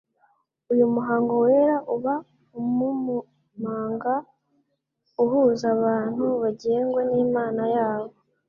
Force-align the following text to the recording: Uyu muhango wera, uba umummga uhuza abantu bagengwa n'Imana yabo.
Uyu 0.71 0.85
muhango 0.95 1.33
wera, 1.45 1.75
uba 1.95 2.13
umummga 2.59 4.15
uhuza 5.23 5.65
abantu 5.75 6.23
bagengwa 6.41 7.01
n'Imana 7.11 7.63
yabo. 7.75 8.13